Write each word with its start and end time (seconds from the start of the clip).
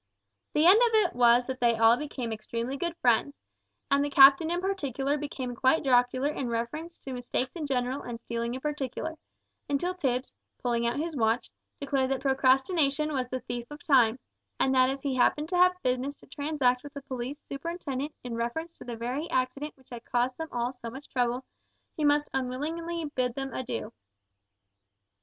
The 0.53 0.65
end 0.65 0.77
of 0.81 0.95
it 0.95 1.13
was 1.13 1.45
that 1.45 1.59
they 1.59 1.77
all 1.77 1.95
became 1.95 2.33
extremely 2.33 2.75
good 2.75 2.97
friends, 2.97 3.35
and 3.91 4.03
the 4.03 4.09
captain 4.09 4.49
in 4.49 4.59
particular 4.59 5.15
became 5.15 5.53
quite 5.55 5.83
jocular 5.83 6.29
in 6.29 6.49
reference 6.49 6.97
to 6.97 7.13
mistakes 7.13 7.51
in 7.55 7.67
general 7.67 8.01
and 8.01 8.19
stealing 8.19 8.55
in 8.55 8.61
particular, 8.61 9.15
until 9.69 9.93
Tipps, 9.93 10.33
pulling 10.57 10.87
out 10.87 10.97
his 10.97 11.15
watch, 11.15 11.51
declared 11.79 12.09
that 12.09 12.21
procrastination 12.21 13.13
was 13.13 13.29
the 13.29 13.41
thief 13.41 13.67
of 13.69 13.83
time, 13.83 14.17
and 14.59 14.73
that 14.73 14.89
as 14.89 15.03
he 15.03 15.13
happened 15.13 15.49
to 15.49 15.57
have 15.57 15.75
business 15.83 16.15
to 16.15 16.25
transact 16.25 16.81
with 16.83 16.95
the 16.95 17.03
police 17.03 17.45
superintendent 17.47 18.15
in 18.23 18.33
reference 18.33 18.73
to 18.79 18.83
the 18.83 18.95
very 18.97 19.29
accident 19.29 19.77
which 19.77 19.91
had 19.91 20.03
caused 20.03 20.35
them 20.39 20.49
all 20.51 20.73
so 20.73 20.89
much 20.89 21.09
trouble, 21.09 21.45
he 21.95 22.03
must 22.03 22.27
unwillingly 22.33 23.05
bid 23.13 23.35
them 23.35 23.53
adieu. 23.53 23.93